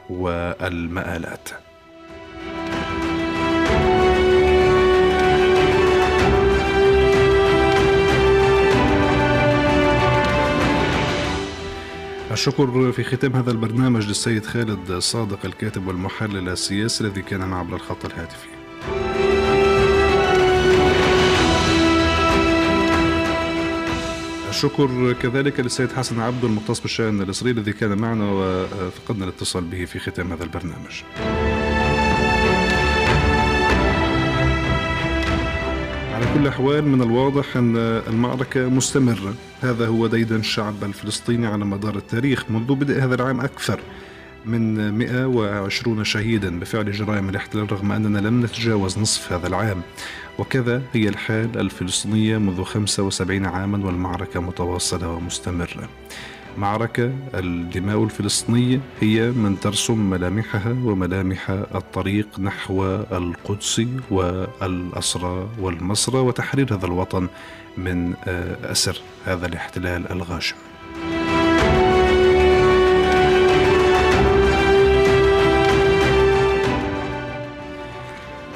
[0.10, 1.50] والمآلات.
[12.34, 17.76] الشكر في ختام هذا البرنامج للسيد خالد صادق الكاتب والمحلل السياسي الذي كان معنا عبر
[17.76, 18.48] الخط الهاتفي.
[24.50, 30.00] الشكر كذلك للسيد حسن عبد المختص بالشأن الإسرائيلي الذي كان معنا وفقدنا الاتصال به في
[30.00, 31.02] ختام هذا البرنامج.
[36.14, 39.34] على كل الأحوال من الواضح أن المعركة مستمرة.
[39.62, 43.80] هذا هو ديدن الشعب الفلسطيني على مدار التاريخ منذ بدء هذا العام أكثر
[44.46, 49.82] من 120 شهيدا بفعل جرائم الاحتلال رغم أننا لم نتجاوز نصف هذا العام.
[50.40, 55.90] وكذا هي الحال الفلسطينية منذ 75 عاما والمعركة متواصلة ومستمرة.
[56.58, 63.82] معركة الدماء الفلسطينية هي من ترسم ملامحها وملامح الطريق نحو القدس
[64.12, 67.28] والأسرى والمصرى وتحرير هذا الوطن
[67.78, 70.56] من آه، أسر هذا الاحتلال الغاشم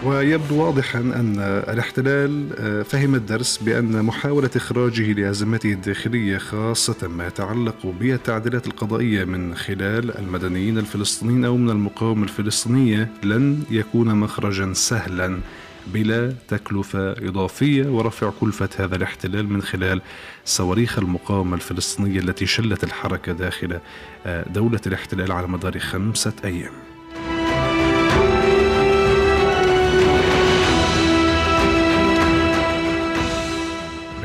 [0.08, 1.36] ويبدو واضحا أن
[1.70, 9.55] الاحتلال آه، فهم الدرس بأن محاولة إخراجه لأزمته الداخلية خاصة ما يتعلق بالتعديلات القضائية من
[9.55, 15.39] خلال المدنيين الفلسطينيين أو من المقاومة الفلسطينية لن يكون مخرجا سهلا
[15.88, 20.01] بلا تكلفة إضافية ورفع كلفة هذا الاحتلال من خلال
[20.45, 23.80] صواريخ المقاومة الفلسطينية التي شلت الحركة داخل
[24.26, 26.87] آه، دولة الاحتلال على مدار خمسة أيام.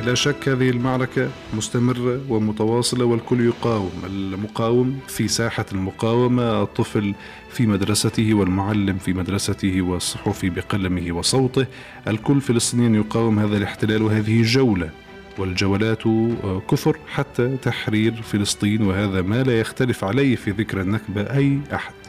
[0.06, 3.92] لا شك هذه المعركة مستمرة ومتواصلة والكل يقاوم.
[4.06, 7.14] المقاوم في ساحة المقاومة الطفل
[7.50, 11.66] في مدرسته والمعلم في مدرسته والصحفي بقلمه وصوته.
[12.08, 14.90] الكل فلسطيني يقاوم هذا الاحتلال وهذه جولة.
[15.38, 16.02] والجولات
[16.70, 22.01] كثر حتى تحرير فلسطين وهذا ما لا يختلف عليه في ذكر النكبة أي أحد.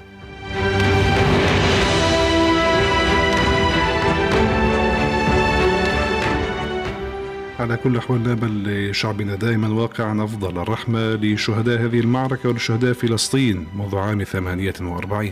[7.59, 13.95] على كل أحوال نامل لشعبنا دائما واقعا أفضل الرحمة لشهداء هذه المعركة ولشهداء فلسطين منذ
[13.95, 15.31] عام 48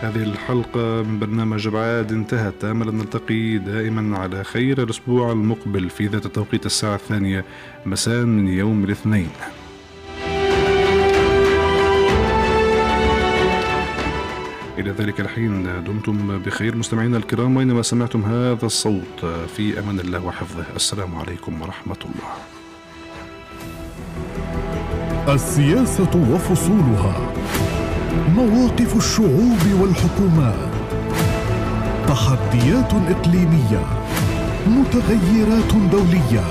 [0.00, 2.64] هذه الحلقة من برنامج أبعاد انتهت.
[2.64, 7.44] أمل أن نلتقي دائما على خير الأسبوع المقبل في ذات التوقيت الساعة الثانية
[7.86, 9.28] مساء من يوم الاثنين.
[14.78, 19.24] إلى ذلك الحين دمتم بخير مستمعينا الكرام وإنما سمعتم هذا الصوت
[19.56, 20.64] في أمان الله وحفظه.
[20.76, 22.32] السلام عليكم ورحمة الله.
[25.34, 27.32] السياسة وفصولها.
[28.36, 30.72] مواقف الشعوب والحكومات.
[32.08, 33.84] تحديات إقليمية.
[34.66, 36.44] متغيرات دولية.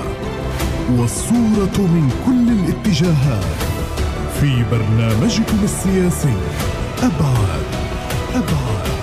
[0.96, 3.58] والصورة من كل الاتجاهات.
[4.40, 6.36] في برنامجكم السياسي
[7.02, 7.77] أبعاد.
[8.38, 8.97] Aragorn.